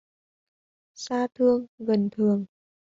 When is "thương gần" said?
1.27-2.09